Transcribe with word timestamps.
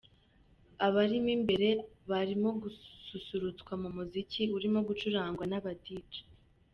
Abarimo 0.87 1.31
imbere 1.37 1.67
barimo 2.09 2.49
gususurutswa 2.61 3.73
mu 3.81 3.89
muziki 3.95 4.41
urimo 4.57 4.79
gucurangwa 4.87 5.43
n'aba 5.47 5.71
Djs. 5.83 6.11